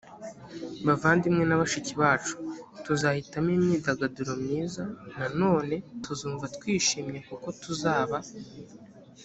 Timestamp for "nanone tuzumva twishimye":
5.17-7.19